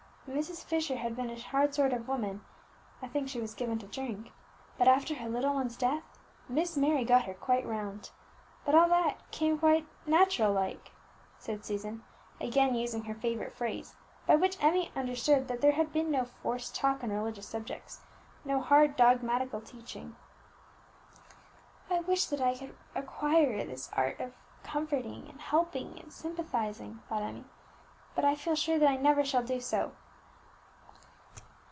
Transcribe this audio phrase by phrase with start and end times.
[0.29, 0.63] Mrs.
[0.63, 2.45] Fisher had been a hard sort of woman,
[3.01, 4.31] I think she was given to drink,
[4.77, 6.03] but after her little one's death
[6.47, 8.11] Miss Mary got her quite round.
[8.63, 10.91] But all that came quite natural like,"
[11.43, 12.05] added Susan,
[12.39, 16.73] again using her favourite phrase, by which Emmie understood that there had been no forced
[16.77, 17.99] talk on religious subjects,
[18.45, 20.15] no hard dogmatical teaching.
[21.89, 24.31] "I wish that I could acquire this art of
[24.63, 27.49] comforting and helping and sympathizing," thought Emmie;
[28.15, 29.91] "but I feel sure that I never shall do so."